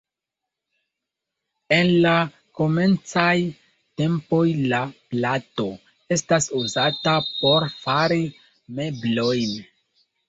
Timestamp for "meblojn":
8.81-9.57